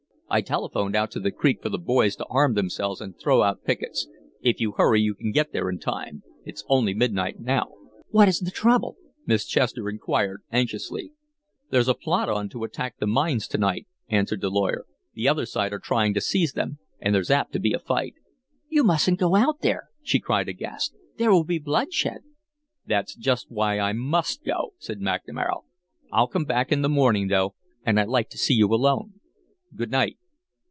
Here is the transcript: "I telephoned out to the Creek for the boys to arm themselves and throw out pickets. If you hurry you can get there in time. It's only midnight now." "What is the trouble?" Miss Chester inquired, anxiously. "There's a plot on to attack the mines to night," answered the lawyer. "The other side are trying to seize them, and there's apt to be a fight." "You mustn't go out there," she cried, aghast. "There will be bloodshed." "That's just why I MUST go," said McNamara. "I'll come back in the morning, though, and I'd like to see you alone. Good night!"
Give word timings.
"I 0.33 0.39
telephoned 0.39 0.95
out 0.95 1.11
to 1.11 1.19
the 1.19 1.33
Creek 1.33 1.61
for 1.61 1.67
the 1.67 1.77
boys 1.77 2.15
to 2.15 2.25
arm 2.29 2.53
themselves 2.53 3.01
and 3.01 3.19
throw 3.19 3.43
out 3.43 3.65
pickets. 3.65 4.07
If 4.41 4.61
you 4.61 4.71
hurry 4.77 5.01
you 5.01 5.13
can 5.13 5.33
get 5.33 5.51
there 5.51 5.69
in 5.69 5.77
time. 5.77 6.23
It's 6.45 6.63
only 6.69 6.93
midnight 6.93 7.41
now." 7.41 7.73
"What 8.11 8.29
is 8.29 8.39
the 8.39 8.49
trouble?" 8.49 8.95
Miss 9.25 9.45
Chester 9.45 9.89
inquired, 9.89 10.41
anxiously. 10.49 11.11
"There's 11.69 11.89
a 11.89 11.93
plot 11.93 12.29
on 12.29 12.47
to 12.47 12.63
attack 12.63 12.95
the 12.97 13.07
mines 13.07 13.45
to 13.49 13.57
night," 13.57 13.87
answered 14.07 14.39
the 14.39 14.49
lawyer. 14.49 14.85
"The 15.15 15.27
other 15.27 15.45
side 15.45 15.73
are 15.73 15.79
trying 15.79 16.13
to 16.13 16.21
seize 16.21 16.53
them, 16.53 16.79
and 17.01 17.13
there's 17.13 17.29
apt 17.29 17.51
to 17.51 17.59
be 17.59 17.73
a 17.73 17.79
fight." 17.79 18.13
"You 18.69 18.85
mustn't 18.85 19.19
go 19.19 19.35
out 19.35 19.59
there," 19.59 19.89
she 20.01 20.21
cried, 20.21 20.47
aghast. 20.47 20.95
"There 21.17 21.31
will 21.33 21.43
be 21.43 21.59
bloodshed." 21.59 22.21
"That's 22.85 23.15
just 23.15 23.51
why 23.51 23.79
I 23.79 23.91
MUST 23.91 24.45
go," 24.45 24.75
said 24.77 25.01
McNamara. 25.01 25.63
"I'll 26.09 26.29
come 26.29 26.45
back 26.45 26.71
in 26.71 26.83
the 26.83 26.87
morning, 26.87 27.27
though, 27.27 27.55
and 27.85 27.99
I'd 27.99 28.07
like 28.07 28.29
to 28.29 28.37
see 28.37 28.53
you 28.53 28.67
alone. 28.67 29.15
Good 29.75 29.91
night!" 29.91 30.15